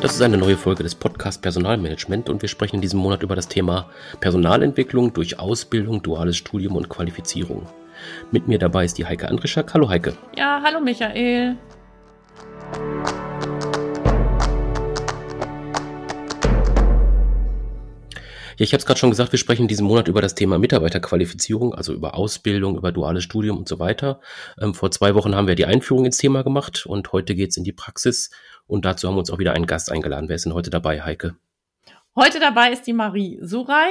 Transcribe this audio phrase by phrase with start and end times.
[0.00, 3.36] Das ist eine neue Folge des Podcasts Personalmanagement und wir sprechen in diesem Monat über
[3.36, 3.90] das Thema
[4.20, 7.66] Personalentwicklung durch Ausbildung, duales Studium und Qualifizierung.
[8.30, 9.74] Mit mir dabei ist die Heike Andrischak.
[9.74, 10.16] Hallo Heike.
[10.38, 11.58] Ja, hallo Michael.
[18.60, 21.74] Ja, ich habe es gerade schon gesagt, wir sprechen diesen Monat über das Thema Mitarbeiterqualifizierung,
[21.74, 24.20] also über Ausbildung, über duales Studium und so weiter.
[24.60, 27.56] Ähm, vor zwei Wochen haben wir die Einführung ins Thema gemacht und heute geht es
[27.56, 28.30] in die Praxis
[28.70, 30.28] und dazu haben wir uns auch wieder einen Gast eingeladen.
[30.28, 31.34] Wer ist denn heute dabei, Heike?
[32.14, 33.90] Heute dabei ist die Marie Suray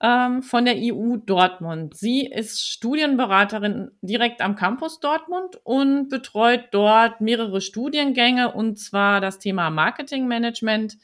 [0.00, 1.96] ähm, von der EU Dortmund.
[1.96, 9.40] Sie ist Studienberaterin direkt am Campus Dortmund und betreut dort mehrere Studiengänge und zwar das
[9.40, 10.98] Thema Marketingmanagement,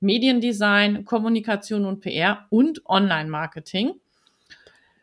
[0.00, 3.92] Mediendesign, Kommunikation und PR und Online-Marketing.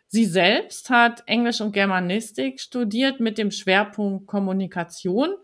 [0.08, 5.36] Sie selbst hat Englisch und Germanistik studiert mit dem Schwerpunkt Kommunikation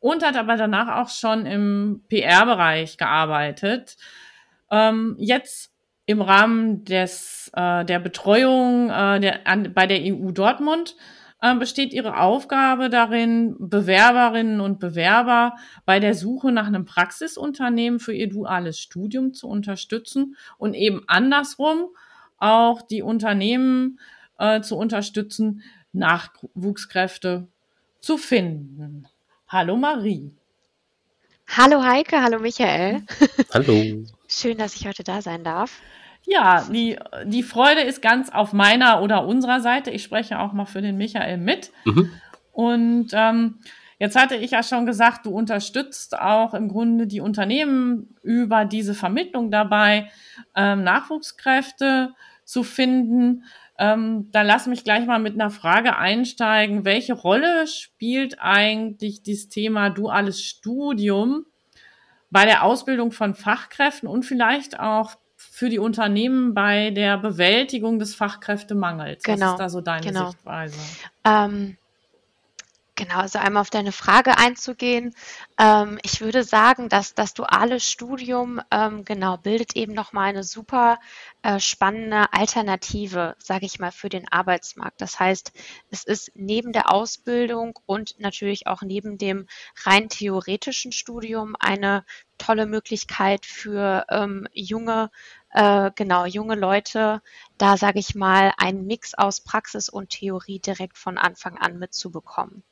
[0.00, 3.96] und hat aber danach auch schon im PR-Bereich gearbeitet.
[4.70, 5.72] Ähm, jetzt
[6.06, 10.96] im Rahmen des, äh, der Betreuung äh, der, an, bei der EU Dortmund
[11.40, 18.12] äh, besteht ihre Aufgabe darin, Bewerberinnen und Bewerber bei der Suche nach einem Praxisunternehmen für
[18.12, 21.86] ihr duales Studium zu unterstützen und eben andersrum
[22.38, 24.00] auch die Unternehmen
[24.38, 25.62] äh, zu unterstützen,
[25.92, 27.48] Nachwuchskräfte
[28.00, 29.06] zu finden.
[29.52, 30.30] Hallo Marie.
[31.48, 33.02] Hallo Heike, hallo Michael.
[33.52, 34.04] Hallo.
[34.28, 35.80] Schön, dass ich heute da sein darf.
[36.24, 39.90] Ja, die, die Freude ist ganz auf meiner oder unserer Seite.
[39.90, 41.72] Ich spreche auch mal für den Michael mit.
[41.84, 42.12] Mhm.
[42.52, 43.58] Und ähm,
[43.98, 48.94] jetzt hatte ich ja schon gesagt, du unterstützt auch im Grunde die Unternehmen über diese
[48.94, 50.12] Vermittlung dabei,
[50.54, 52.14] ähm, Nachwuchskräfte
[52.50, 53.44] zu finden.
[53.78, 56.84] Ähm, da lass mich gleich mal mit einer Frage einsteigen.
[56.84, 61.46] Welche Rolle spielt eigentlich das Thema duales Studium
[62.30, 68.16] bei der Ausbildung von Fachkräften und vielleicht auch für die Unternehmen bei der Bewältigung des
[68.16, 69.22] Fachkräftemangels?
[69.22, 69.46] Genau.
[69.46, 70.30] Was ist da so deine genau.
[70.30, 70.76] Sichtweise?
[71.24, 71.76] Ähm,
[72.96, 75.14] genau, also einmal auf deine Frage einzugehen.
[75.56, 80.98] Ähm, ich würde sagen, dass das duale Studium ähm, genau bildet eben nochmal eine super
[81.58, 85.00] spannende Alternative, sage ich mal, für den Arbeitsmarkt.
[85.00, 85.52] Das heißt,
[85.90, 89.46] es ist neben der Ausbildung und natürlich auch neben dem
[89.84, 92.04] rein theoretischen Studium eine
[92.38, 95.10] tolle Möglichkeit für ähm, junge
[95.52, 97.22] äh, genau, junge Leute,
[97.58, 102.62] da sage ich mal, einen Mix aus Praxis und Theorie direkt von Anfang an mitzubekommen.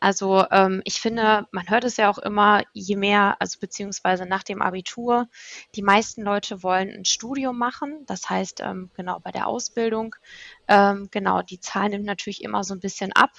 [0.00, 4.42] Also ähm, ich finde, man hört es ja auch immer, je mehr, also beziehungsweise nach
[4.42, 5.28] dem Abitur,
[5.76, 8.04] die meisten Leute wollen ein Studium machen.
[8.06, 10.16] Das heißt, ähm, genau bei der Ausbildung,
[10.66, 13.30] ähm, genau, die Zahl nimmt natürlich immer so ein bisschen ab.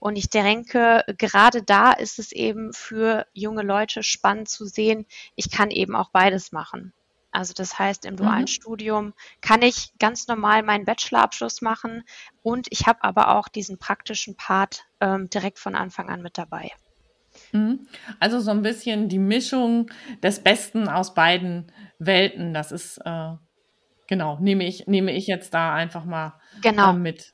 [0.00, 5.06] Und ich denke, gerade da ist es eben für junge Leute spannend zu sehen,
[5.36, 6.92] ich kann eben auch beides machen.
[7.32, 8.48] Also das heißt, im dualen mhm.
[8.48, 12.04] Studium kann ich ganz normal meinen Bachelorabschluss machen
[12.42, 16.70] und ich habe aber auch diesen praktischen Part ähm, direkt von Anfang an mit dabei.
[17.52, 17.86] Mhm.
[18.18, 19.90] Also so ein bisschen die Mischung
[20.22, 22.52] des Besten aus beiden Welten.
[22.52, 23.32] Das ist äh,
[24.08, 26.90] genau nehme ich nehme ich jetzt da einfach mal genau.
[26.90, 27.32] äh, mit.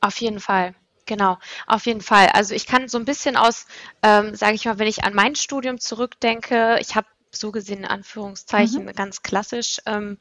[0.00, 0.74] Auf jeden Fall.
[1.06, 2.28] Genau, auf jeden Fall.
[2.28, 3.66] Also ich kann so ein bisschen aus,
[4.02, 7.06] ähm, sage ich mal, wenn ich an mein Studium zurückdenke, ich habe
[7.36, 8.92] so gesehen in Anführungszeichen mhm.
[8.92, 10.18] ganz klassisch ähm,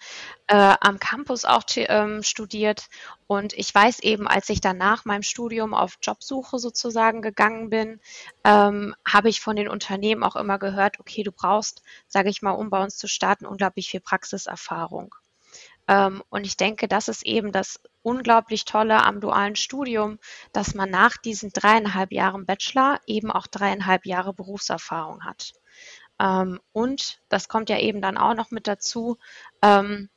[0.48, 2.88] äh, am Campus auch ähm, studiert.
[3.28, 8.00] Und ich weiß eben, als ich dann nach meinem Studium auf Jobsuche sozusagen gegangen bin,
[8.44, 12.52] ähm, habe ich von den Unternehmen auch immer gehört, okay, du brauchst, sage ich mal,
[12.52, 15.16] um bei uns zu starten, unglaublich viel Praxiserfahrung.
[15.88, 20.20] Ähm, und ich denke, das ist eben das unglaublich Tolle am dualen Studium,
[20.54, 25.54] dass man nach diesen dreieinhalb Jahren Bachelor eben auch dreieinhalb Jahre Berufserfahrung hat.
[26.20, 29.18] Ähm, und das kommt ja eben dann auch noch mit dazu.
[29.62, 30.10] Ähm,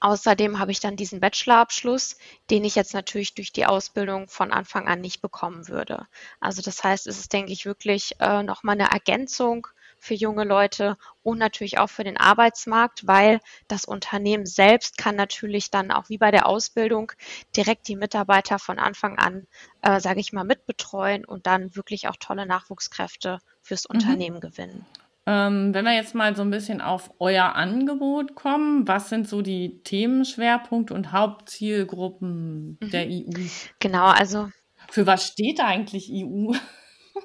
[0.00, 2.16] außerdem habe ich dann diesen Bachelorabschluss,
[2.50, 6.06] den ich jetzt natürlich durch die Ausbildung von Anfang an nicht bekommen würde.
[6.40, 9.66] Also das heißt, es ist, denke ich, wirklich äh, nochmal eine Ergänzung
[9.98, 15.70] für junge Leute und natürlich auch für den Arbeitsmarkt, weil das Unternehmen selbst kann natürlich
[15.70, 17.12] dann auch wie bei der Ausbildung
[17.56, 19.46] direkt die Mitarbeiter von Anfang an,
[19.82, 23.96] äh, sage ich mal, mitbetreuen und dann wirklich auch tolle Nachwuchskräfte fürs mhm.
[23.96, 24.86] Unternehmen gewinnen.
[25.28, 29.42] Ähm, wenn wir jetzt mal so ein bisschen auf euer Angebot kommen, was sind so
[29.42, 32.90] die Themenschwerpunkte und Hauptzielgruppen mhm.
[32.90, 33.42] der EU?
[33.80, 34.50] Genau, also.
[34.88, 36.52] Für was steht eigentlich EU?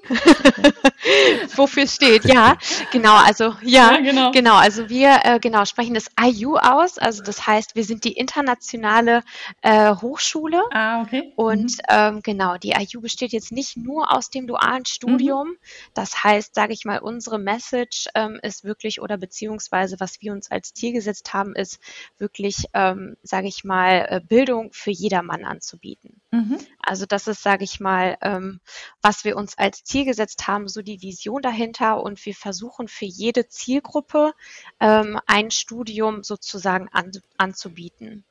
[1.56, 2.58] Wofür steht, ja,
[2.92, 4.32] genau, also ja, ja genau.
[4.32, 4.56] genau.
[4.56, 9.24] also wir äh, genau sprechen das IU aus, also das heißt, wir sind die internationale
[9.62, 10.62] äh, Hochschule.
[10.72, 11.34] Ah, okay.
[11.36, 11.86] Und mhm.
[11.90, 15.50] ähm, genau, die IU besteht jetzt nicht nur aus dem dualen Studium.
[15.50, 15.58] Mhm.
[15.94, 20.52] Das heißt, sage ich mal, unsere Message ähm, ist wirklich oder beziehungsweise was wir uns
[20.52, 21.80] als Ziel gesetzt haben, ist
[22.18, 26.22] wirklich, ähm, sage ich mal, äh, Bildung für jedermann anzubieten.
[26.32, 26.58] Mhm.
[26.82, 28.60] Also das ist, sage ich mal, ähm,
[29.02, 33.06] was wir uns als Ziel gesetzt haben, so die Vision dahinter und wir versuchen für
[33.06, 34.34] jede Zielgruppe
[34.80, 38.24] ähm, ein Studium sozusagen an, anzubieten.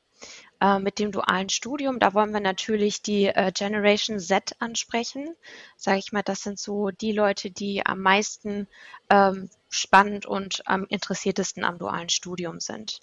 [0.61, 5.35] Äh, mit dem dualen Studium, da wollen wir natürlich die äh, Generation Z ansprechen.
[5.76, 8.69] Sage ich mal, das sind so die Leute, die am meisten
[9.08, 13.00] ähm, spannend und am interessiertesten am dualen Studium sind.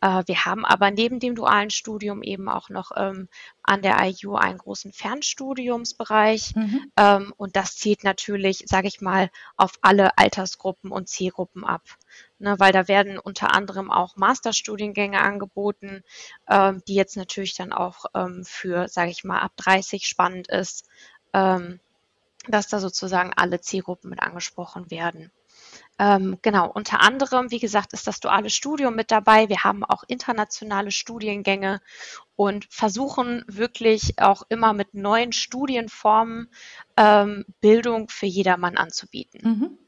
[0.00, 3.28] Äh, wir haben aber neben dem dualen Studium eben auch noch ähm,
[3.62, 6.92] an der IU einen großen Fernstudiumsbereich mhm.
[6.96, 11.82] ähm, und das zielt natürlich, sage ich mal, auf alle Altersgruppen und Zielgruppen ab.
[12.38, 16.02] Ne, weil da werden unter anderem auch Masterstudiengänge angeboten,
[16.48, 20.88] ähm, die jetzt natürlich dann auch ähm, für, sage ich mal, ab 30 spannend ist,
[21.34, 21.80] ähm,
[22.48, 25.30] dass da sozusagen alle Zielgruppen mit angesprochen werden.
[26.00, 29.50] Ähm, genau, unter anderem, wie gesagt, ist das duale Studium mit dabei.
[29.50, 31.82] Wir haben auch internationale Studiengänge
[32.36, 36.48] und versuchen wirklich auch immer mit neuen Studienformen
[36.96, 39.40] ähm, Bildung für jedermann anzubieten.
[39.44, 39.78] Mhm.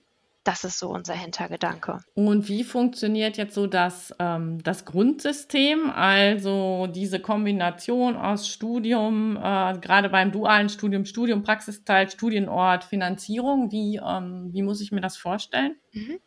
[0.44, 2.00] Das ist so unser Hintergedanke.
[2.15, 9.79] Und wie funktioniert jetzt so das, ähm, das Grundsystem, also diese Kombination aus Studium, äh,
[9.79, 15.17] gerade beim dualen Studium, Studium, Praxisteil, Studienort, Finanzierung, wie, ähm, wie muss ich mir das
[15.17, 15.77] vorstellen?
[15.93, 16.19] Mhm.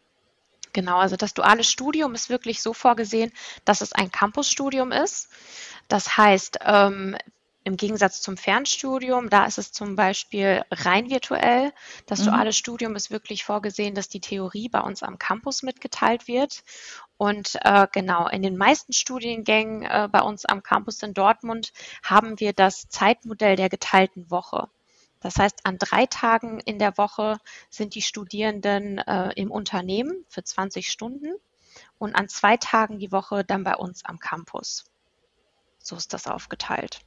[0.72, 3.32] Genau, also das duale Studium ist wirklich so vorgesehen,
[3.64, 5.30] dass es ein Campusstudium ist.
[5.88, 7.16] Das heißt, ähm,
[7.66, 11.74] im Gegensatz zum Fernstudium, da ist es zum Beispiel rein virtuell.
[12.06, 12.26] Das mhm.
[12.26, 16.64] duale Studium ist wirklich vorgesehen, dass die Theorie bei uns am Campus mitgeteilt wird.
[17.18, 21.74] Und äh, genau, in den meisten Studiengängen äh, bei uns am Campus in Dortmund
[22.04, 24.70] haben wir das Zeitmodell der geteilten Woche.
[25.20, 27.40] Das heißt, an drei Tagen in der Woche
[27.72, 31.34] sind die Studierenden äh, im Unternehmen für 20 Stunden
[31.98, 34.86] und an zwei Tagen die Woche dann bei uns am Campus.
[35.80, 37.00] So ist das aufgeteilt.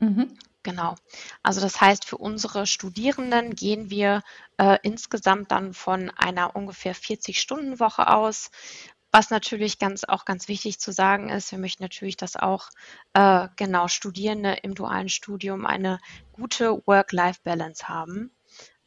[0.00, 0.36] Mhm.
[0.62, 0.94] Genau.
[1.42, 4.22] Also das heißt, für unsere Studierenden gehen wir
[4.58, 8.50] äh, insgesamt dann von einer ungefähr 40-Stunden-Woche aus.
[9.10, 12.70] Was natürlich ganz auch ganz wichtig zu sagen ist, wir möchten natürlich, dass auch
[13.12, 15.98] äh, genau Studierende im dualen Studium eine
[16.32, 18.30] gute Work-Life-Balance haben.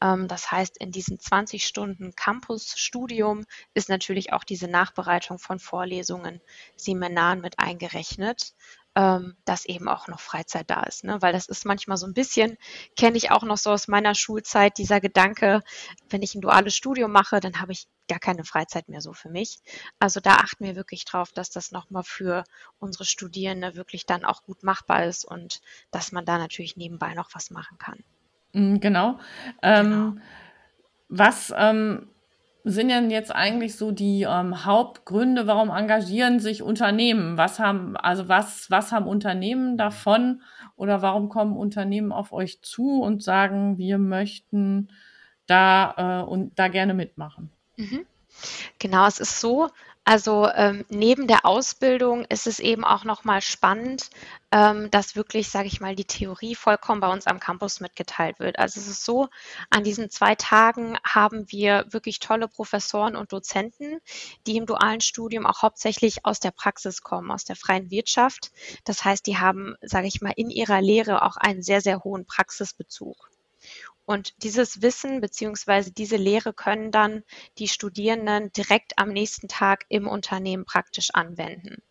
[0.02, 6.42] Ähm, das heißt, in diesen 20 Stunden Campus-Studium ist natürlich auch diese Nachbereitung von Vorlesungen,
[6.78, 8.56] Seminaren mit eingerechnet
[8.96, 11.04] ähm, dass eben auch noch Freizeit da ist.
[11.04, 11.22] Ne?
[11.22, 12.58] Weil das ist manchmal so ein bisschen,
[12.96, 15.62] kenne ich auch noch so aus meiner Schulzeit, dieser Gedanke,
[16.10, 19.30] wenn ich ein duales Studium mache, dann habe ich gar keine Freizeit mehr so für
[19.30, 19.60] mich.
[20.00, 22.44] Also da achten wir wirklich drauf, dass das nochmal für
[22.80, 25.62] unsere Studierende wirklich dann auch gut machbar ist und
[25.92, 28.04] dass man da natürlich nebenbei noch was machen kann.
[28.54, 29.20] Mm, genau.
[29.62, 30.14] Ähm, genau.
[31.10, 32.10] Was ähm,
[32.68, 37.38] sind denn jetzt eigentlich so die ähm, Hauptgründe, warum engagieren sich Unternehmen?
[37.38, 40.42] Was haben, also was, was haben Unternehmen davon
[40.76, 44.90] oder warum kommen Unternehmen auf euch zu und sagen, wir möchten
[45.46, 47.52] da äh, und da gerne mitmachen?
[47.78, 48.08] Mhm.
[48.80, 49.70] Genau, es ist so,
[50.06, 54.12] also ähm, neben der Ausbildung ist es eben auch nochmal spannend,
[54.52, 58.60] ähm, dass wirklich, sage ich mal, die Theorie vollkommen bei uns am Campus mitgeteilt wird.
[58.60, 59.30] Also es ist so,
[59.72, 64.00] an diesen zwei Tagen haben wir wirklich tolle Professoren und Dozenten,
[64.46, 68.52] die im dualen Studium auch hauptsächlich aus der Praxis kommen, aus der freien Wirtschaft.
[68.84, 72.28] Das heißt, die haben, sage ich mal, in ihrer Lehre auch einen sehr, sehr hohen
[72.28, 73.32] Praxisbezug.
[74.06, 77.24] Und dieses Wissen beziehungsweise diese Lehre können dann
[77.58, 81.82] die Studierenden direkt am nächsten Tag im Unternehmen praktisch anwenden.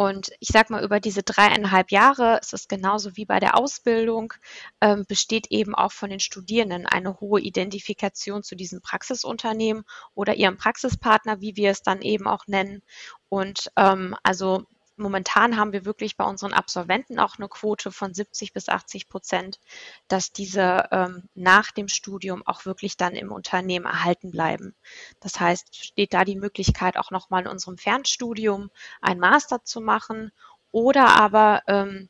[0.00, 4.32] Und ich sage mal, über diese dreieinhalb Jahre ist es genauso wie bei der Ausbildung,
[4.80, 10.56] ähm, besteht eben auch von den Studierenden eine hohe Identifikation zu diesem Praxisunternehmen oder ihrem
[10.56, 12.82] Praxispartner, wie wir es dann eben auch nennen.
[13.28, 14.64] Und ähm, also
[15.00, 19.58] momentan haben wir wirklich bei unseren Absolventen auch eine Quote von 70 bis 80 Prozent,
[20.08, 24.74] dass diese ähm, nach dem Studium auch wirklich dann im Unternehmen erhalten bleiben.
[25.20, 30.30] Das heißt, steht da die Möglichkeit auch nochmal in unserem Fernstudium ein Master zu machen
[30.72, 32.08] oder aber ähm,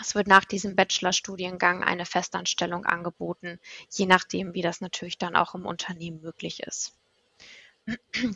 [0.00, 3.60] es wird nach diesem Bachelorstudiengang eine Festanstellung angeboten,
[3.90, 6.94] je nachdem, wie das natürlich dann auch im Unternehmen möglich ist.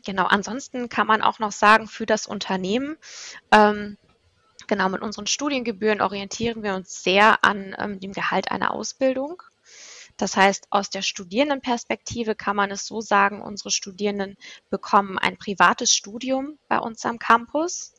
[0.04, 2.96] Genau, ansonsten kann man auch noch sagen, für das Unternehmen,
[3.52, 3.96] ähm,
[4.66, 9.42] genau, mit unseren Studiengebühren orientieren wir uns sehr an ähm, dem Gehalt einer Ausbildung.
[10.16, 14.36] Das heißt, aus der Studierendenperspektive kann man es so sagen, unsere Studierenden
[14.70, 17.94] bekommen ein privates Studium bei uns am Campus,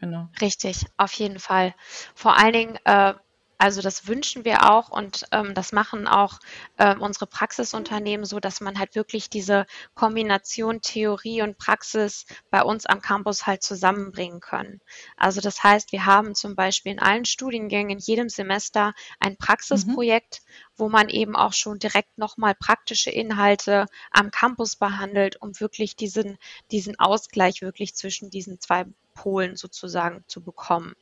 [0.00, 0.28] Genau.
[0.40, 1.74] Richtig, auf jeden Fall.
[2.14, 3.14] Vor allen Dingen, äh,
[3.58, 6.38] also das wünschen wir auch und ähm, das machen auch
[6.76, 12.86] äh, unsere Praxisunternehmen so, dass man halt wirklich diese Kombination Theorie und Praxis bei uns
[12.86, 14.80] am Campus halt zusammenbringen können.
[15.16, 20.40] Also das heißt, wir haben zum Beispiel in allen Studiengängen in jedem Semester ein Praxisprojekt,
[20.44, 20.72] mhm.
[20.76, 26.38] wo man eben auch schon direkt nochmal praktische Inhalte am Campus behandelt, um wirklich diesen,
[26.70, 30.94] diesen Ausgleich wirklich zwischen diesen zwei Polen sozusagen zu bekommen.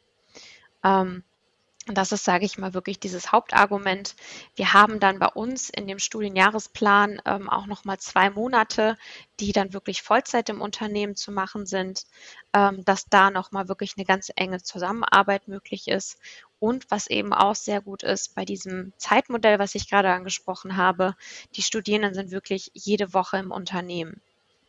[0.82, 1.22] Ähm,
[1.94, 4.16] das ist, sage ich mal, wirklich dieses Hauptargument.
[4.56, 8.96] Wir haben dann bei uns in dem Studienjahresplan ähm, auch nochmal zwei Monate,
[9.38, 12.06] die dann wirklich Vollzeit im Unternehmen zu machen sind,
[12.52, 16.18] ähm, dass da nochmal wirklich eine ganz enge Zusammenarbeit möglich ist.
[16.58, 21.14] Und was eben auch sehr gut ist bei diesem Zeitmodell, was ich gerade angesprochen habe,
[21.54, 24.20] die Studierenden sind wirklich jede Woche im Unternehmen.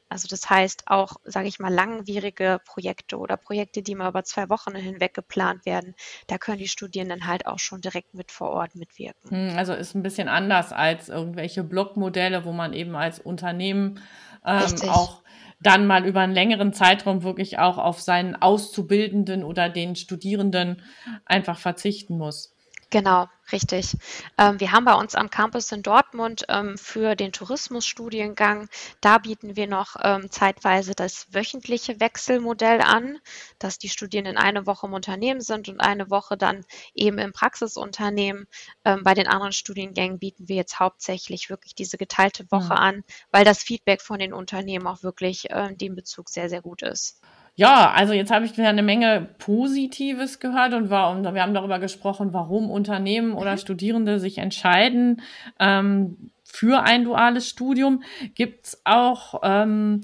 [0.10, 4.50] Also das heißt auch, sage ich mal, langwierige Projekte oder Projekte, die mal über zwei
[4.50, 5.96] Wochen hinweg geplant werden,
[6.28, 9.30] da können die Studierenden halt auch schon direkt mit vor Ort mitwirken.
[9.30, 14.00] Hm, also ist ein bisschen anders als irgendwelche Blockmodelle, wo man eben als Unternehmen
[14.46, 15.24] ähm, auch
[15.60, 20.84] dann mal über einen längeren Zeitraum wirklich auch auf seinen Auszubildenden oder den Studierenden
[21.26, 22.54] einfach verzichten muss.
[22.90, 23.96] Genau, richtig.
[24.38, 28.70] Ähm, wir haben bei uns am Campus in Dortmund ähm, für den Tourismusstudiengang,
[29.02, 33.20] da bieten wir noch ähm, zeitweise das wöchentliche Wechselmodell an,
[33.60, 38.48] dass die Studierenden eine Woche im Unternehmen sind und eine Woche dann eben im Praxisunternehmen.
[38.86, 42.80] Ähm, bei den anderen Studiengängen bieten wir jetzt hauptsächlich wirklich diese geteilte Woche mhm.
[42.80, 46.62] an, weil das Feedback von den Unternehmen auch wirklich äh, in dem Bezug sehr, sehr
[46.62, 47.22] gut ist.
[47.60, 51.56] Ja, also jetzt habe ich wieder eine Menge Positives gehört und, war, und wir haben
[51.56, 53.58] darüber gesprochen, warum Unternehmen oder mhm.
[53.58, 55.24] Studierende sich entscheiden
[55.60, 58.04] ähm, für ein duales Studium.
[58.36, 60.02] Gibt es auch ähm,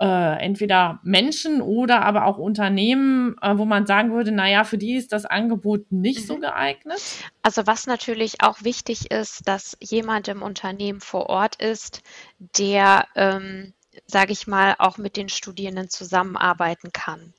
[0.00, 4.94] äh, entweder Menschen oder aber auch Unternehmen, äh, wo man sagen würde, naja, für die
[4.94, 6.26] ist das Angebot nicht mhm.
[6.26, 7.02] so geeignet?
[7.42, 12.04] Also was natürlich auch wichtig ist, dass jemand im Unternehmen vor Ort ist,
[12.38, 13.74] der ähm,
[14.06, 17.34] sage ich mal, auch mit den Studierenden zusammenarbeiten kann.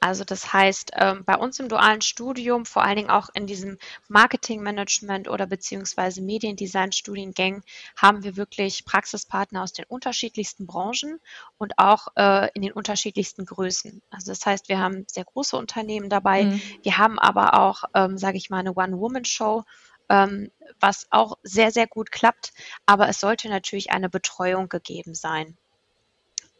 [0.00, 3.78] Also das heißt, ähm, bei uns im dualen Studium, vor allen Dingen auch in diesem
[4.08, 7.62] Marketingmanagement oder beziehungsweise Mediendesign-Studiengängen,
[7.96, 11.20] haben wir wirklich Praxispartner aus den unterschiedlichsten Branchen
[11.56, 14.02] und auch äh, in den unterschiedlichsten Größen.
[14.10, 16.44] Also das heißt, wir haben sehr große Unternehmen dabei.
[16.44, 16.62] Mhm.
[16.82, 19.62] Wir haben aber auch, ähm, sage ich mal, eine One-Woman-Show,
[20.08, 22.52] ähm, was auch sehr, sehr gut klappt.
[22.86, 25.56] Aber es sollte natürlich eine Betreuung gegeben sein.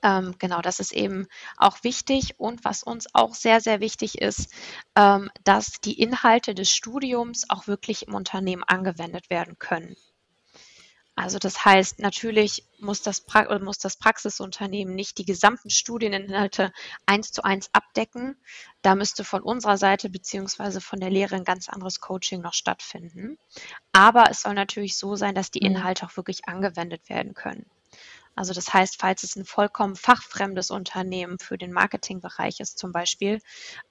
[0.03, 2.39] Ähm, genau, das ist eben auch wichtig.
[2.39, 4.53] Und was uns auch sehr, sehr wichtig ist,
[4.97, 9.97] ähm, dass die Inhalte des Studiums auch wirklich im Unternehmen angewendet werden können.
[11.15, 16.73] Also das heißt, natürlich muss das, pra muss das Praxisunternehmen nicht die gesamten Studieninhalte
[17.05, 18.37] eins zu eins abdecken.
[18.81, 23.39] Da müsste von unserer Seite beziehungsweise von der Lehre ein ganz anderes Coaching noch stattfinden.
[23.93, 25.77] Aber es soll natürlich so sein, dass die mhm.
[25.77, 27.67] Inhalte auch wirklich angewendet werden können.
[28.35, 33.41] Also das heißt, falls es ein vollkommen fachfremdes Unternehmen für den Marketingbereich ist zum Beispiel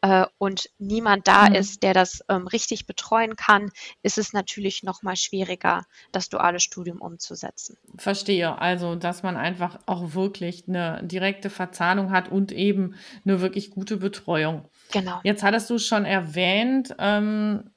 [0.01, 1.55] äh, und niemand da mhm.
[1.55, 3.71] ist, der das ähm, richtig betreuen kann,
[4.01, 7.77] ist es natürlich noch mal schwieriger, das duale Studium umzusetzen.
[7.97, 8.57] Verstehe.
[8.59, 12.95] Also, dass man einfach auch wirklich eine direkte Verzahnung hat und eben
[13.25, 14.67] eine wirklich gute Betreuung.
[14.91, 15.19] Genau.
[15.23, 17.69] Jetzt hattest du schon erwähnt, ähm,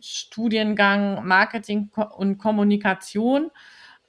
[0.00, 3.50] Studiengang Marketing und Kommunikation.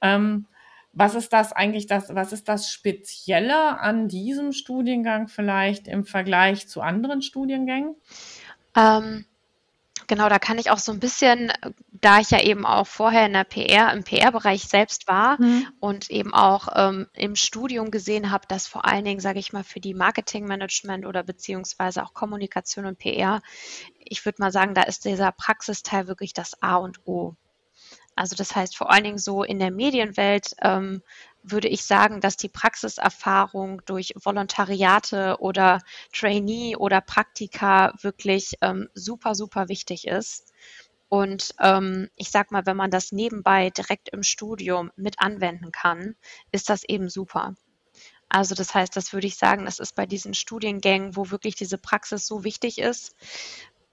[0.00, 0.46] Ähm,
[0.92, 6.68] was ist das eigentlich das, was ist das Spezielle an diesem Studiengang vielleicht im Vergleich
[6.68, 7.94] zu anderen Studiengängen?
[8.76, 9.24] Ähm,
[10.08, 11.52] Genau, da kann ich auch so ein bisschen,
[11.90, 15.66] da ich ja eben auch vorher in der PR, im PR-Bereich selbst war mhm.
[15.80, 19.64] und eben auch ähm, im Studium gesehen habe, dass vor allen Dingen, sage ich mal,
[19.64, 23.42] für die Marketingmanagement oder beziehungsweise auch Kommunikation und PR,
[23.98, 27.34] ich würde mal sagen, da ist dieser Praxisteil wirklich das A und O.
[28.18, 31.02] Also das heißt vor allen Dingen so in der Medienwelt ähm,
[31.44, 35.80] würde ich sagen, dass die Praxiserfahrung durch Volontariate oder
[36.12, 40.52] Trainee oder Praktika wirklich ähm, super, super wichtig ist.
[41.08, 46.16] Und ähm, ich sag mal, wenn man das nebenbei direkt im Studium mit anwenden kann,
[46.50, 47.54] ist das eben super.
[48.28, 51.78] Also das heißt, das würde ich sagen, das ist bei diesen Studiengängen, wo wirklich diese
[51.78, 53.14] Praxis so wichtig ist,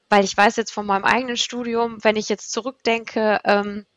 [0.09, 3.94] weil ich weiß jetzt von meinem eigenen Studium, wenn ich jetzt zurückdenke, ähm, äh,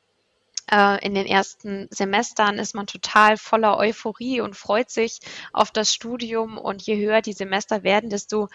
[0.70, 5.20] in den ersten Semestern ist man total voller Euphorie und freut sich
[5.52, 6.58] auf das Studium.
[6.58, 8.48] Und je höher die Semester werden, desto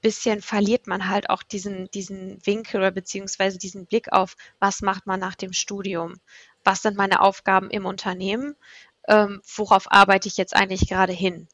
[0.00, 5.06] bisschen verliert man halt auch diesen, diesen Winkel oder beziehungsweise diesen Blick auf, was macht
[5.06, 6.14] man nach dem Studium?
[6.64, 8.56] Was sind meine Aufgaben im Unternehmen?
[9.08, 11.48] Ähm, worauf arbeite ich jetzt eigentlich gerade hin?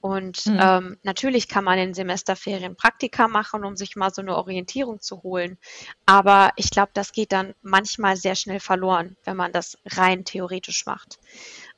[0.00, 0.58] Und mhm.
[0.60, 5.22] ähm, natürlich kann man in Semesterferien Praktika machen, um sich mal so eine Orientierung zu
[5.22, 5.58] holen.
[6.06, 10.86] Aber ich glaube, das geht dann manchmal sehr schnell verloren, wenn man das rein theoretisch
[10.86, 11.18] macht.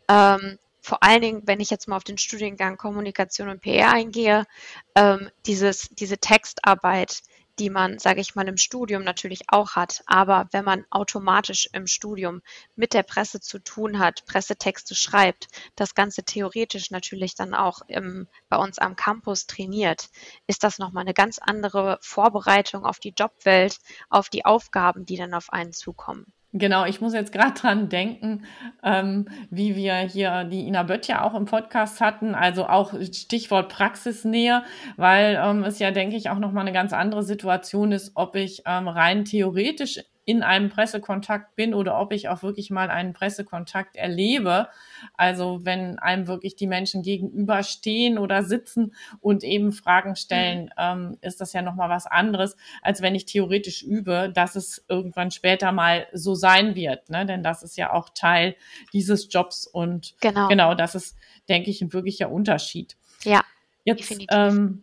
[0.09, 4.47] Ähm, vor allen Dingen, wenn ich jetzt mal auf den Studiengang Kommunikation und PR eingehe,
[4.95, 7.21] ähm, dieses, diese Textarbeit,
[7.61, 10.03] die man, sage ich mal, im Studium natürlich auch hat.
[10.07, 12.41] Aber wenn man automatisch im Studium
[12.75, 18.27] mit der Presse zu tun hat, Pressetexte schreibt, das Ganze theoretisch natürlich dann auch im,
[18.49, 20.09] bei uns am Campus trainiert,
[20.47, 25.35] ist das nochmal eine ganz andere Vorbereitung auf die Jobwelt, auf die Aufgaben, die dann
[25.35, 26.33] auf einen zukommen.
[26.53, 28.45] Genau, ich muss jetzt gerade dran denken,
[28.83, 33.69] ähm, wie wir hier die Ina Bött ja auch im Podcast hatten, also auch Stichwort
[33.69, 34.65] Praxisnähe,
[34.97, 38.63] weil ähm, es ja, denke ich, auch nochmal eine ganz andere Situation ist, ob ich
[38.67, 40.01] ähm, rein theoretisch
[40.31, 44.69] in einem Pressekontakt bin oder ob ich auch wirklich mal einen Pressekontakt erlebe.
[45.17, 50.71] Also wenn einem wirklich die Menschen gegenüberstehen oder sitzen und eben Fragen stellen, mhm.
[50.79, 55.33] ähm, ist das ja nochmal was anderes, als wenn ich theoretisch übe, dass es irgendwann
[55.33, 57.11] später mal so sein wird.
[57.11, 57.27] Ne?
[57.27, 58.55] Denn das ist ja auch Teil
[58.93, 61.17] dieses Jobs und genau, genau das ist,
[61.49, 62.97] denke ich, ein wirklicher Unterschied.
[63.25, 63.43] Ja.
[63.83, 64.83] Jetzt ähm, hm.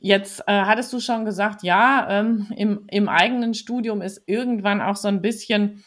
[0.00, 4.96] Jetzt äh, hattest du schon gesagt, ja, ähm, im, im eigenen Studium ist irgendwann auch
[4.96, 5.84] so ein bisschen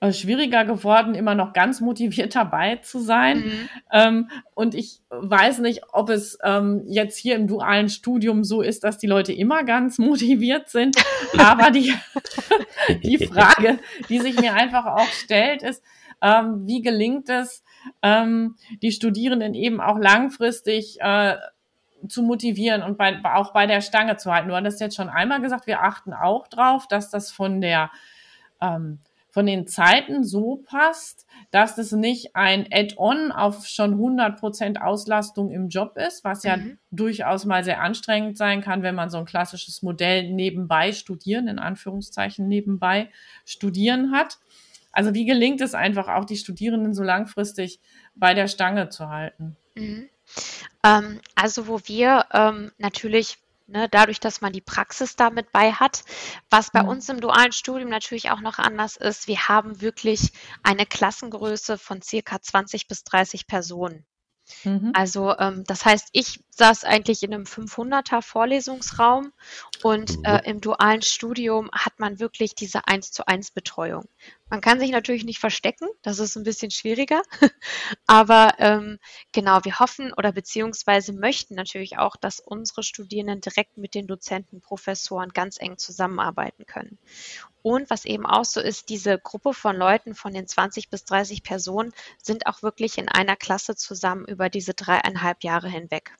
[0.00, 3.38] äh, schwieriger geworden, immer noch ganz motiviert dabei zu sein.
[3.38, 3.68] Mhm.
[3.92, 8.84] Ähm, und ich weiß nicht, ob es ähm, jetzt hier im dualen Studium so ist,
[8.84, 10.96] dass die Leute immer ganz motiviert sind.
[11.36, 11.92] Aber die,
[13.02, 15.82] die Frage, die sich mir einfach auch stellt, ist,
[16.22, 17.64] ähm, wie gelingt es,
[18.02, 21.36] ähm, die Studierenden eben auch langfristig äh,
[22.06, 24.48] zu motivieren und bei, auch bei der Stange zu halten.
[24.48, 27.90] Du hattest jetzt schon einmal gesagt, wir achten auch drauf, dass das von der
[28.60, 35.52] ähm, von den Zeiten so passt, dass das nicht ein Add-on auf schon 100% Auslastung
[35.52, 36.78] im Job ist, was ja mhm.
[36.90, 41.58] durchaus mal sehr anstrengend sein kann, wenn man so ein klassisches Modell nebenbei studieren, in
[41.58, 43.10] Anführungszeichen nebenbei
[43.44, 44.38] studieren hat.
[44.92, 47.80] Also wie gelingt es einfach auch, die Studierenden so langfristig
[48.14, 49.56] bei der Stange zu halten?
[49.76, 50.08] Mhm.
[50.84, 53.38] Ähm, also wo wir ähm, natürlich
[53.68, 56.02] ne, dadurch, dass man die Praxis damit bei hat.
[56.50, 56.88] Was bei mhm.
[56.88, 62.02] uns im dualen Studium natürlich auch noch anders ist, wir haben wirklich eine Klassengröße von
[62.02, 64.04] circa 20 bis 30 Personen.
[64.64, 64.92] Mhm.
[64.94, 69.32] Also ähm, das heißt, ich saß eigentlich in einem 500er Vorlesungsraum
[69.82, 70.24] und mhm.
[70.24, 74.08] äh, im dualen Studium hat man wirklich diese 1 zu 1 Betreuung.
[74.50, 77.22] Man kann sich natürlich nicht verstecken, das ist ein bisschen schwieriger,
[78.06, 78.98] aber ähm,
[79.32, 84.62] genau, wir hoffen oder beziehungsweise möchten natürlich auch, dass unsere Studierenden direkt mit den Dozenten,
[84.62, 86.98] Professoren ganz eng zusammenarbeiten können.
[87.62, 91.42] Und was eben auch so ist, diese Gruppe von Leuten von den 20 bis 30
[91.42, 96.12] Personen sind auch wirklich in einer Klasse zusammen über diese dreieinhalb Jahre hinweg.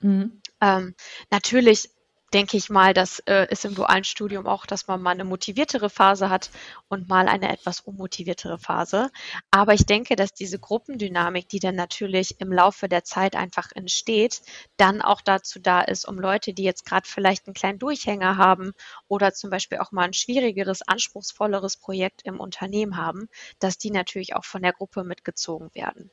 [0.00, 0.40] Mhm.
[0.60, 0.94] Ähm,
[1.30, 1.90] natürlich
[2.36, 5.88] denke ich mal, das äh, ist im dualen Studium auch, dass man mal eine motiviertere
[5.88, 6.50] Phase hat
[6.88, 9.10] und mal eine etwas unmotiviertere Phase.
[9.50, 14.42] Aber ich denke, dass diese Gruppendynamik, die dann natürlich im Laufe der Zeit einfach entsteht,
[14.76, 18.74] dann auch dazu da ist, um Leute, die jetzt gerade vielleicht einen kleinen Durchhänger haben
[19.08, 24.36] oder zum Beispiel auch mal ein schwierigeres, anspruchsvolleres Projekt im Unternehmen haben, dass die natürlich
[24.36, 26.10] auch von der Gruppe mitgezogen werden.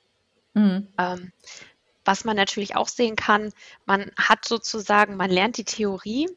[0.53, 0.87] Mhm.
[0.97, 1.33] Ähm,
[2.05, 3.51] was man natürlich auch sehen kann,
[3.85, 6.29] man hat sozusagen, man lernt die Theorie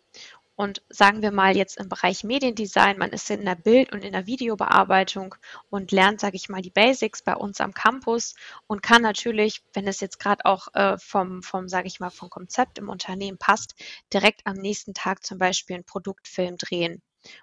[0.57, 4.13] und sagen wir mal jetzt im Bereich Mediendesign, man ist in der Bild- und in
[4.13, 5.35] der Videobearbeitung
[5.69, 8.35] und lernt, sage ich mal, die Basics bei uns am Campus
[8.67, 12.31] und kann natürlich, wenn es jetzt gerade auch äh, vom, vom sage ich mal, vom
[12.31, 13.75] Konzept im Unternehmen passt,
[14.13, 17.03] direkt am nächsten Tag zum Beispiel einen Produktfilm drehen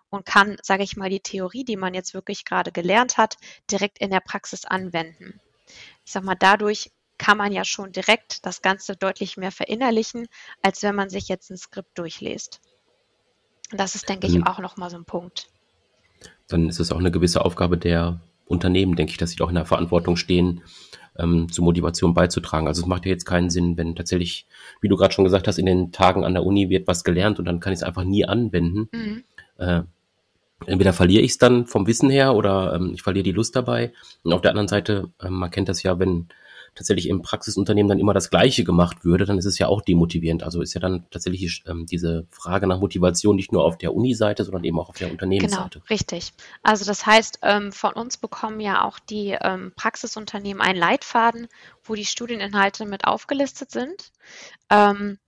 [0.09, 3.37] und kann, sage ich mal, die Theorie, die man jetzt wirklich gerade gelernt hat,
[3.69, 5.39] direkt in der Praxis anwenden.
[6.03, 10.27] Ich sage mal, dadurch kann man ja schon direkt das Ganze deutlich mehr verinnerlichen,
[10.61, 12.59] als wenn man sich jetzt ein Skript durchliest.
[13.71, 15.47] Das ist, denke ich, auch nochmal so ein Punkt.
[16.47, 19.55] Dann ist es auch eine gewisse Aufgabe der Unternehmen, denke ich, dass sie doch in
[19.55, 20.61] der Verantwortung stehen,
[21.17, 22.67] ähm, zur Motivation beizutragen.
[22.67, 24.47] Also es macht ja jetzt keinen Sinn, wenn tatsächlich,
[24.81, 27.39] wie du gerade schon gesagt hast, in den Tagen an der Uni wird was gelernt
[27.39, 28.89] und dann kann ich es einfach nie anwenden.
[28.91, 29.23] Mhm.
[29.57, 29.83] Äh,
[30.65, 33.93] entweder verliere ich es dann vom Wissen her oder ähm, ich verliere die Lust dabei.
[34.23, 36.29] Und auf der anderen Seite, ähm, man kennt das ja, wenn
[36.75, 40.43] tatsächlich im Praxisunternehmen dann immer das Gleiche gemacht würde, dann ist es ja auch demotivierend.
[40.43, 44.43] Also ist ja dann tatsächlich ähm, diese Frage nach Motivation nicht nur auf der Uni-Seite,
[44.43, 45.79] sondern eben auch auf der Unternehmensseite.
[45.79, 46.33] Genau, richtig.
[46.61, 51.47] Also das heißt, ähm, von uns bekommen ja auch die ähm, Praxisunternehmen einen Leitfaden,
[51.83, 54.11] wo die Studieninhalte mit aufgelistet sind.
[54.69, 55.19] Ähm,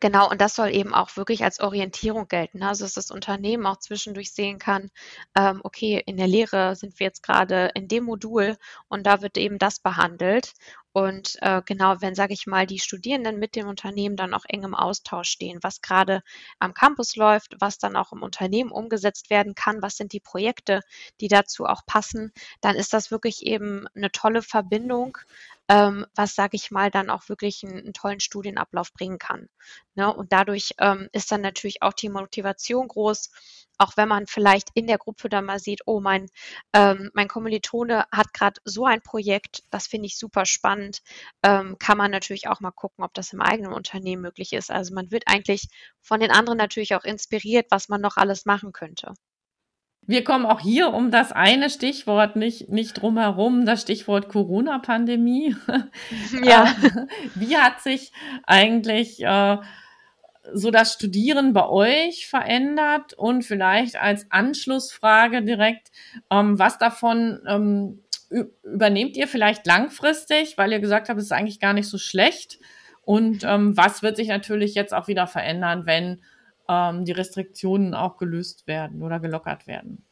[0.00, 2.58] Genau, und das soll eben auch wirklich als Orientierung gelten.
[2.58, 2.68] Ne?
[2.68, 4.90] Also, dass das Unternehmen auch zwischendurch sehen kann,
[5.36, 8.56] ähm, okay, in der Lehre sind wir jetzt gerade in dem Modul
[8.88, 10.52] und da wird eben das behandelt.
[10.92, 14.62] Und äh, genau, wenn, sage ich mal, die Studierenden mit dem Unternehmen dann auch eng
[14.62, 16.22] im Austausch stehen, was gerade
[16.60, 20.80] am Campus läuft, was dann auch im Unternehmen umgesetzt werden kann, was sind die Projekte,
[21.20, 25.18] die dazu auch passen, dann ist das wirklich eben eine tolle Verbindung
[25.68, 29.48] ähm, was, sage ich mal, dann auch wirklich einen, einen tollen Studienablauf bringen kann.
[29.94, 30.12] Ne?
[30.12, 33.30] Und dadurch ähm, ist dann natürlich auch die Motivation groß,
[33.78, 36.28] auch wenn man vielleicht in der Gruppe dann mal sieht, oh, mein,
[36.72, 41.02] ähm, mein Kommilitone hat gerade so ein Projekt, das finde ich super spannend,
[41.42, 44.70] ähm, kann man natürlich auch mal gucken, ob das im eigenen Unternehmen möglich ist.
[44.70, 45.68] Also man wird eigentlich
[46.02, 49.14] von den anderen natürlich auch inspiriert, was man noch alles machen könnte.
[50.06, 55.56] Wir kommen auch hier um das eine Stichwort nicht, nicht drum herum, das Stichwort Corona-Pandemie.
[56.44, 56.64] Ja.
[56.84, 58.12] Äh, wie hat sich
[58.44, 59.58] eigentlich äh,
[60.52, 63.14] so das Studieren bei euch verändert?
[63.14, 65.90] Und vielleicht als Anschlussfrage direkt,
[66.30, 68.02] ähm, was davon ähm,
[68.62, 72.58] übernehmt ihr vielleicht langfristig, weil ihr gesagt habt, es ist eigentlich gar nicht so schlecht?
[73.02, 76.22] Und ähm, was wird sich natürlich jetzt auch wieder verändern, wenn
[76.68, 80.04] ähm, die Restriktionen auch gelöst werden oder gelockert werden.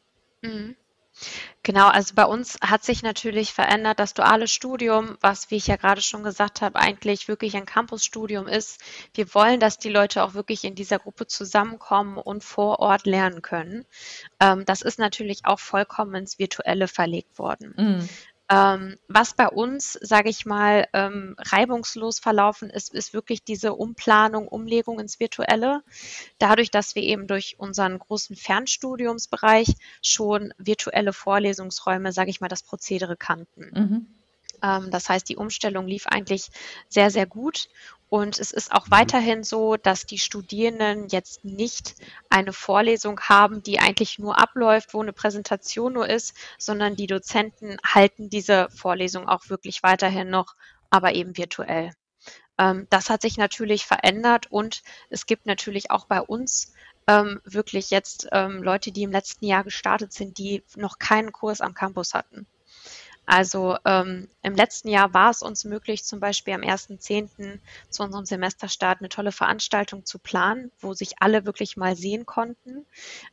[0.42, 0.76] Mhm.
[1.62, 5.76] Genau, also bei uns hat sich natürlich verändert das duale Studium, was, wie ich ja
[5.76, 8.80] gerade schon gesagt habe, eigentlich wirklich ein Campusstudium ist.
[9.14, 13.42] Wir wollen, dass die Leute auch wirklich in dieser Gruppe zusammenkommen und vor Ort lernen
[13.42, 13.84] können.
[14.40, 17.74] Ähm, das ist natürlich auch vollkommen ins Virtuelle verlegt worden.
[17.76, 18.08] Mhm.
[18.52, 24.46] Ähm, was bei uns, sage ich mal, ähm, reibungslos verlaufen ist, ist wirklich diese Umplanung,
[24.46, 25.82] Umlegung ins Virtuelle.
[26.38, 29.68] Dadurch, dass wir eben durch unseren großen Fernstudiumsbereich
[30.02, 33.70] schon virtuelle Vorlesungsräume, sage ich mal, das Prozedere kannten.
[33.72, 34.06] Mhm.
[34.62, 36.50] Ähm, das heißt, die Umstellung lief eigentlich
[36.90, 37.68] sehr, sehr gut.
[38.12, 38.90] Und es ist auch mhm.
[38.90, 41.94] weiterhin so, dass die Studierenden jetzt nicht
[42.28, 47.78] eine Vorlesung haben, die eigentlich nur abläuft, wo eine Präsentation nur ist, sondern die Dozenten
[47.82, 50.56] halten diese Vorlesung auch wirklich weiterhin noch,
[50.90, 51.92] aber eben virtuell.
[52.58, 56.74] Ähm, das hat sich natürlich verändert und es gibt natürlich auch bei uns
[57.06, 61.62] ähm, wirklich jetzt ähm, Leute, die im letzten Jahr gestartet sind, die noch keinen Kurs
[61.62, 62.46] am Campus hatten.
[63.24, 67.60] Also ähm, im letzten Jahr war es uns möglich, zum Beispiel am 1.10.
[67.88, 72.84] zu unserem Semesterstart eine tolle Veranstaltung zu planen, wo sich alle wirklich mal sehen konnten.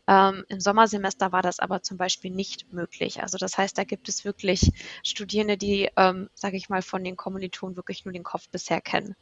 [0.08, 3.22] Ähm, Im Sommersemester war das aber zum Beispiel nicht möglich.
[3.22, 4.72] Also das heißt, da gibt es wirklich
[5.04, 9.16] Studierende, die, ähm, sage ich mal, von den Kommilitonen wirklich nur den Kopf bisher kennen.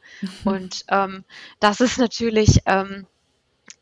[0.44, 1.24] Und ähm,
[1.60, 3.06] das ist natürlich ähm,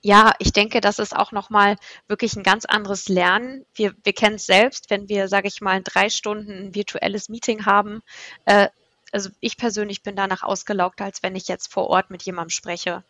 [0.03, 1.77] ja, ich denke, das ist auch nochmal
[2.09, 3.67] wirklich ein ganz anderes Lernen.
[3.75, 7.67] Wir, wir kennen es selbst, wenn wir, sage ich mal, drei Stunden ein virtuelles Meeting
[7.67, 8.03] haben.
[8.45, 8.69] Äh,
[9.13, 13.05] also ich persönlich bin danach ausgelaugt, als wenn ich jetzt vor Ort mit jemandem spreche.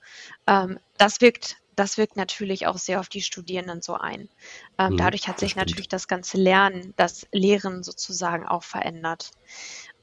[0.46, 4.30] Ähm, das wirkt das wirkt natürlich auch sehr auf die Studierenden so ein.
[4.78, 5.66] Ähm, mhm, dadurch hat sich stimmt.
[5.66, 9.30] natürlich das ganze Lernen, das Lehren sozusagen auch verändert.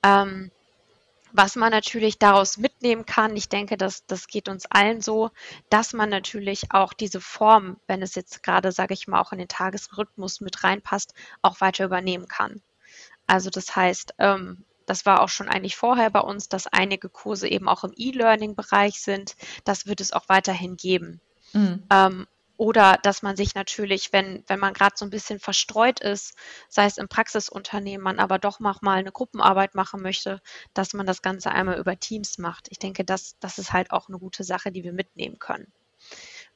[0.04, 0.52] Ähm,
[1.34, 5.32] was man natürlich daraus mitnehmen kann, ich denke, dass das geht uns allen so,
[5.70, 9.40] dass man natürlich auch diese Form, wenn es jetzt gerade, sage ich mal, auch in
[9.40, 12.62] den Tagesrhythmus mit reinpasst, auch weiter übernehmen kann.
[13.26, 17.48] Also das heißt, ähm, das war auch schon eigentlich vorher bei uns, dass einige Kurse
[17.48, 19.36] eben auch im E-Learning-Bereich sind.
[19.64, 21.20] Das wird es auch weiterhin geben.
[21.54, 21.84] Mhm.
[21.90, 26.36] Ähm, oder dass man sich natürlich, wenn, wenn man gerade so ein bisschen verstreut ist,
[26.70, 30.42] sei es im Praxisunternehmen, man aber doch mal eine Gruppenarbeit machen möchte,
[30.74, 32.68] dass man das Ganze einmal über Teams macht.
[32.70, 35.72] Ich denke, das, das ist halt auch eine gute Sache, die wir mitnehmen können.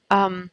[0.09, 0.51] Ähm,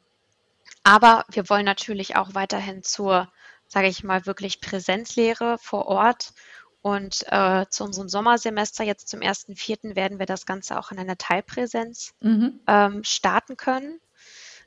[0.82, 3.30] aber wir wollen natürlich auch weiterhin zur,
[3.68, 6.32] sage ich mal, wirklich Präsenzlehre vor Ort.
[6.82, 11.16] Und äh, zu unserem Sommersemester, jetzt zum 1.4., werden wir das Ganze auch in einer
[11.16, 12.60] Teilpräsenz mhm.
[12.66, 14.00] ähm, starten können.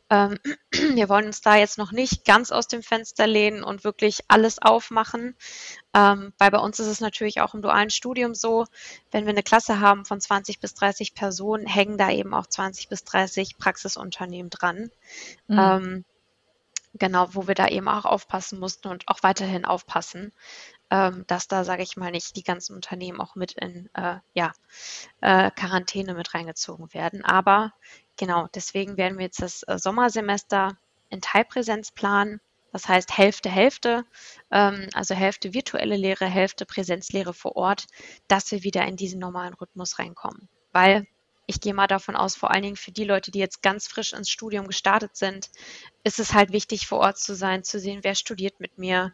[0.09, 0.37] Ähm,
[0.71, 4.59] wir wollen uns da jetzt noch nicht ganz aus dem Fenster lehnen und wirklich alles
[4.61, 5.35] aufmachen,
[5.93, 8.65] ähm, weil bei uns ist es natürlich auch im dualen Studium so,
[9.11, 12.89] wenn wir eine Klasse haben von 20 bis 30 Personen, hängen da eben auch 20
[12.89, 14.91] bis 30 Praxisunternehmen dran.
[15.47, 15.59] Mhm.
[15.59, 16.05] Ähm,
[16.93, 20.31] genau, wo wir da eben auch aufpassen mussten und auch weiterhin aufpassen,
[20.89, 24.53] ähm, dass da, sage ich mal, nicht die ganzen Unternehmen auch mit in äh, ja,
[25.21, 27.25] äh, Quarantäne mit reingezogen werden.
[27.25, 27.73] Aber
[28.15, 30.77] genau, deswegen werden wir jetzt das äh, Sommersemester
[31.09, 32.39] in Teilpräsenz planen.
[32.71, 34.05] Das heißt Hälfte, Hälfte,
[34.51, 37.87] ähm, also Hälfte virtuelle Lehre, Hälfte Präsenzlehre vor Ort,
[38.27, 40.47] dass wir wieder in diesen normalen Rhythmus reinkommen.
[40.73, 41.07] Weil
[41.47, 44.11] ich gehe mal davon aus, vor allen Dingen für die Leute, die jetzt ganz frisch
[44.11, 45.49] ins Studium gestartet sind,
[46.03, 49.13] ist es halt wichtig, vor Ort zu sein, zu sehen, wer studiert mit mir,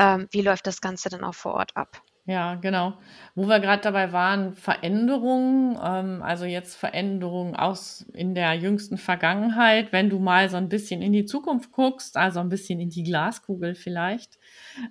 [0.00, 2.02] ähm, wie läuft das Ganze dann auch vor Ort ab.
[2.24, 2.94] Ja, genau.
[3.34, 9.92] Wo wir gerade dabei waren, Veränderungen, ähm, also jetzt Veränderungen aus in der jüngsten Vergangenheit,
[9.92, 13.02] wenn du mal so ein bisschen in die Zukunft guckst, also ein bisschen in die
[13.02, 14.38] Glaskugel vielleicht.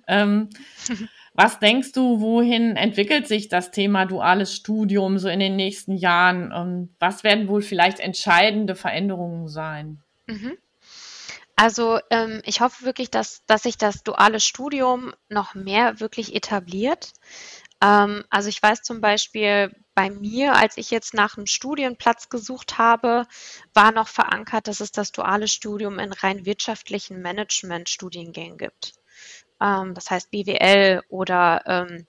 [0.06, 0.48] Ähm,
[1.32, 6.52] Was denkst du, wohin entwickelt sich das Thema duales Studium so in den nächsten Jahren?
[6.52, 10.02] Und was werden wohl vielleicht entscheidende Veränderungen sein?
[10.26, 10.58] Mhm.
[11.62, 17.12] Also ähm, ich hoffe wirklich, dass, dass sich das duale Studium noch mehr wirklich etabliert.
[17.82, 22.78] Ähm, also ich weiß zum Beispiel bei mir, als ich jetzt nach einem Studienplatz gesucht
[22.78, 23.26] habe,
[23.74, 28.94] war noch verankert, dass es das duale Studium in rein wirtschaftlichen Management-Studiengängen gibt
[29.60, 32.06] ähm, das heißt BWL oder ähm,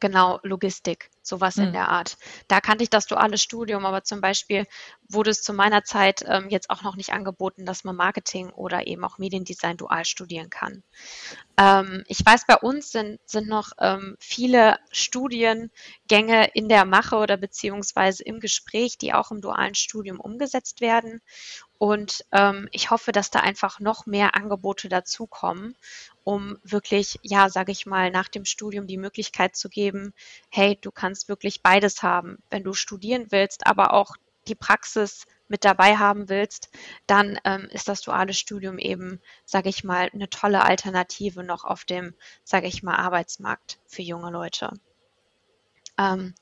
[0.00, 1.64] genau Logistik, sowas mhm.
[1.64, 2.16] in der Art.
[2.48, 4.66] Da kannte ich das duale Studium, aber zum Beispiel
[5.08, 8.86] wurde es zu meiner Zeit ähm, jetzt auch noch nicht angeboten, dass man Marketing oder
[8.86, 10.82] eben auch Mediendesign dual studieren kann.
[11.58, 17.36] Ähm, ich weiß, bei uns sind, sind noch ähm, viele Studiengänge in der Mache oder
[17.36, 21.20] beziehungsweise im Gespräch, die auch im dualen Studium umgesetzt werden.
[21.78, 25.76] Und ähm, ich hoffe, dass da einfach noch mehr Angebote dazukommen,
[26.24, 30.12] um wirklich, ja, sage ich mal, nach dem Studium die Möglichkeit zu geben,
[30.50, 32.38] hey, du kannst wirklich beides haben.
[32.50, 34.16] Wenn du studieren willst, aber auch
[34.48, 36.70] die Praxis mit dabei haben willst,
[37.06, 41.84] dann ähm, ist das duale Studium eben, sage ich mal, eine tolle Alternative noch auf
[41.84, 44.72] dem, sage ich mal, Arbeitsmarkt für junge Leute.
[45.98, 46.34] Ähm,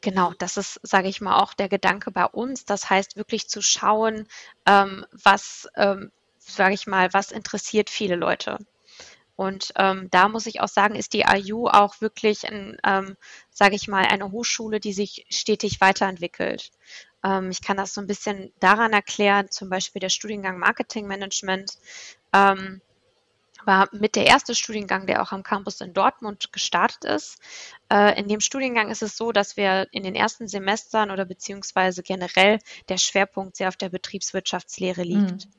[0.00, 2.64] genau, das ist, sage ich mal, auch der Gedanke bei uns.
[2.64, 4.26] Das heißt, wirklich zu schauen,
[4.66, 8.58] ähm, was, ähm, sage ich mal, was interessiert viele Leute.
[9.34, 13.16] Und ähm, da muss ich auch sagen, ist die IU auch wirklich, ähm,
[13.50, 16.70] sage ich mal, eine Hochschule, die sich stetig weiterentwickelt.
[17.24, 21.78] Ähm, ich kann das so ein bisschen daran erklären, zum Beispiel der Studiengang Marketing Management.
[22.32, 22.82] Ähm,
[23.64, 27.38] war mit der erste Studiengang, der auch am Campus in Dortmund gestartet ist.
[27.90, 32.02] Äh, in dem Studiengang ist es so, dass wir in den ersten Semestern oder beziehungsweise
[32.02, 35.46] generell der Schwerpunkt sehr auf der Betriebswirtschaftslehre liegt.
[35.46, 35.52] Mhm.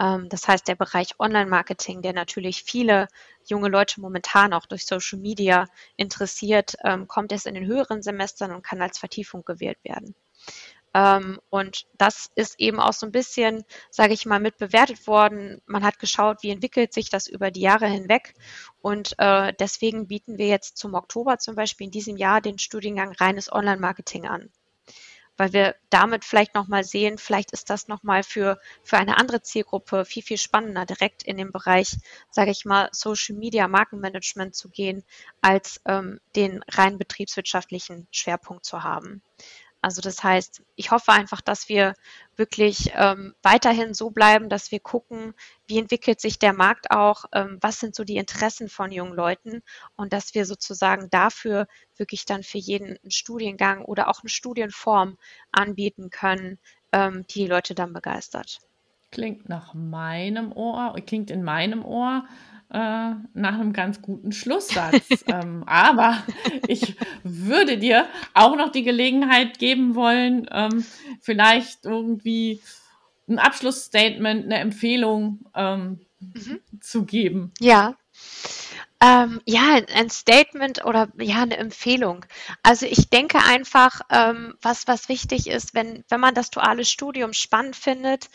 [0.00, 3.08] Ähm, das heißt, der Bereich Online-Marketing, der natürlich viele
[3.44, 8.52] junge Leute momentan auch durch Social Media interessiert, ähm, kommt erst in den höheren Semestern
[8.52, 10.14] und kann als Vertiefung gewählt werden.
[10.94, 15.60] Ähm, und das ist eben auch so ein bisschen, sage ich mal, mit bewertet worden.
[15.66, 18.34] Man hat geschaut, wie entwickelt sich das über die Jahre hinweg.
[18.80, 23.12] Und äh, deswegen bieten wir jetzt zum Oktober zum Beispiel in diesem Jahr den Studiengang
[23.12, 24.50] reines Online-Marketing an.
[25.36, 30.04] Weil wir damit vielleicht nochmal sehen, vielleicht ist das nochmal für, für eine andere Zielgruppe
[30.04, 31.96] viel, viel spannender, direkt in den Bereich,
[32.30, 35.04] sage ich mal, Social Media Markenmanagement zu gehen,
[35.40, 39.22] als ähm, den rein betriebswirtschaftlichen Schwerpunkt zu haben.
[39.80, 41.94] Also das heißt, ich hoffe einfach, dass wir
[42.36, 45.34] wirklich ähm, weiterhin so bleiben, dass wir gucken,
[45.66, 49.62] wie entwickelt sich der Markt auch, ähm, was sind so die Interessen von jungen Leuten
[49.96, 55.16] und dass wir sozusagen dafür wirklich dann für jeden einen Studiengang oder auch eine Studienform
[55.52, 56.58] anbieten können,
[56.92, 58.58] ähm, die die Leute dann begeistert.
[59.10, 62.24] Klingt nach meinem Ohr, klingt in meinem Ohr
[62.70, 62.76] äh,
[63.32, 65.06] nach einem ganz guten Schlusssatz.
[65.26, 66.22] ähm, aber
[66.66, 70.84] ich würde dir auch noch die Gelegenheit geben wollen, ähm,
[71.20, 72.60] vielleicht irgendwie
[73.28, 76.60] ein Abschlussstatement, eine Empfehlung ähm, mhm.
[76.80, 77.52] zu geben.
[77.60, 77.96] Ja.
[79.00, 82.26] Ähm, ja, ein Statement oder ja, eine Empfehlung.
[82.64, 87.32] Also ich denke einfach, ähm, was, was wichtig ist, wenn, wenn man das duale Studium
[87.32, 88.28] spannend findet,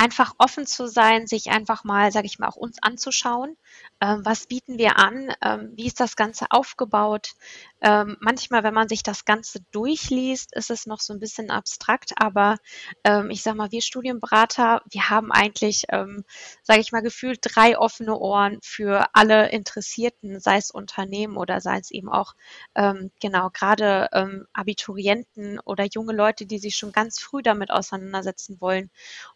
[0.00, 3.56] einfach offen zu sein, sich einfach mal, sage ich mal, auch uns anzuschauen.
[4.00, 5.32] Ähm, was bieten wir an?
[5.42, 7.34] Ähm, wie ist das Ganze aufgebaut?
[7.82, 12.12] Ähm, manchmal, wenn man sich das Ganze durchliest, ist es noch so ein bisschen abstrakt,
[12.16, 12.56] aber
[13.30, 18.58] ich sage mal, wir Studienberater, wir haben eigentlich, sage ich mal, gefühlt drei offene Ohren
[18.62, 22.34] für alle Interessierten, sei es Unternehmen oder sei es eben auch,
[23.20, 24.10] genau, gerade
[24.52, 28.90] Abiturienten oder junge Leute, die sich schon ganz früh damit auseinandersetzen wollen.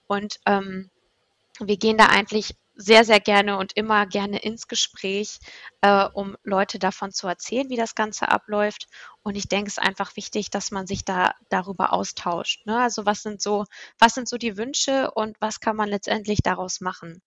[0.07, 5.39] Und wir gehen da eigentlich sehr, sehr gerne und immer gerne ins Gespräch,
[5.81, 8.89] äh, um Leute davon zu erzählen, wie das Ganze abläuft.
[9.23, 12.67] Und ich denke, es ist einfach wichtig, dass man sich da darüber austauscht.
[12.67, 12.79] Ne?
[12.79, 13.65] Also was sind so,
[13.99, 17.23] was sind so die Wünsche und was kann man letztendlich daraus machen?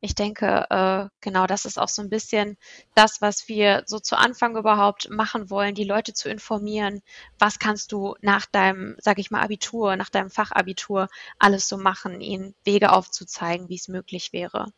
[0.00, 2.56] Ich denke, äh, genau, das ist auch so ein bisschen
[2.94, 7.02] das, was wir so zu Anfang überhaupt machen wollen, die Leute zu informieren.
[7.38, 12.20] Was kannst du nach deinem, sag ich mal, Abitur, nach deinem Fachabitur alles so machen,
[12.20, 14.72] ihnen Wege aufzuzeigen, wie es möglich wäre.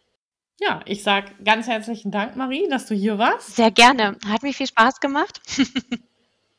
[0.61, 3.57] Ja, ich sage ganz herzlichen Dank, Marie, dass du hier warst.
[3.57, 4.17] Sehr gerne.
[4.27, 5.41] Hat mir viel Spaß gemacht.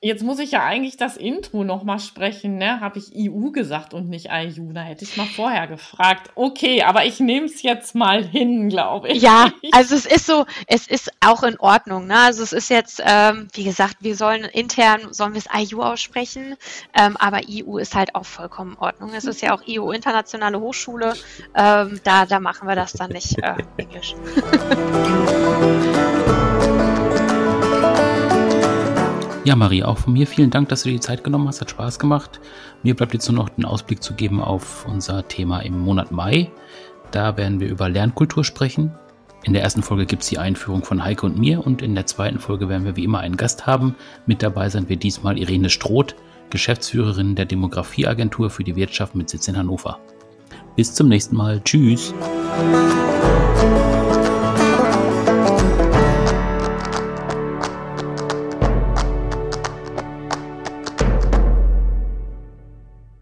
[0.06, 2.80] Jetzt muss ich ja eigentlich das Intro nochmal sprechen, ne?
[2.80, 4.72] Habe ich EU gesagt und nicht IU?
[4.72, 6.30] Da hätte ich mal vorher gefragt.
[6.36, 9.24] Okay, aber ich nehme es jetzt mal hin, glaube ich.
[9.24, 12.06] Ja, also es ist so, es ist auch in Ordnung.
[12.06, 12.20] Ne?
[12.20, 16.56] Also es ist jetzt, ähm, wie gesagt, wir sollen intern, sollen wir es IU aussprechen,
[16.94, 19.10] ähm, aber EU ist halt auch vollkommen in Ordnung.
[19.16, 21.16] Es ist ja auch EU Internationale Hochschule.
[21.56, 24.14] Ähm, da, da machen wir das dann nicht äh, Englisch.
[29.46, 31.62] Ja, Marie, auch von mir vielen Dank, dass du dir die Zeit genommen hast.
[31.62, 32.40] Hat Spaß gemacht.
[32.82, 36.52] Mir bleibt jetzt nur noch den Ausblick zu geben auf unser Thema im Monat Mai.
[37.12, 38.92] Da werden wir über Lernkultur sprechen.
[39.44, 42.08] In der ersten Folge gibt es die Einführung von Heike und mir und in der
[42.08, 43.96] zweiten Folge werden wir wie immer einen Gast haben.
[44.26, 46.16] Mit dabei sind wir diesmal Irene Stroth,
[46.50, 50.00] Geschäftsführerin der Demografieagentur für die Wirtschaft mit Sitz in Hannover.
[50.76, 51.62] Bis zum nächsten Mal.
[51.64, 52.16] Tschüss.